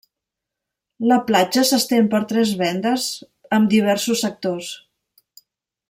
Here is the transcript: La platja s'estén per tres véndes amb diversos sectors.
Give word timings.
La 1.11 1.17
platja 1.27 1.65
s'estén 1.71 2.09
per 2.15 2.21
tres 2.33 2.55
véndes 2.63 3.05
amb 3.59 3.71
diversos 3.75 4.25
sectors. 4.27 4.73